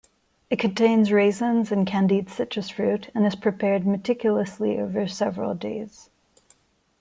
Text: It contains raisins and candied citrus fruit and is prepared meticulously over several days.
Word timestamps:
It 0.49 0.57
contains 0.57 1.11
raisins 1.11 1.71
and 1.71 1.85
candied 1.85 2.27
citrus 2.27 2.69
fruit 2.71 3.11
and 3.13 3.23
is 3.23 3.35
prepared 3.35 3.85
meticulously 3.85 4.79
over 4.79 5.07
several 5.07 5.53
days. 5.53 6.09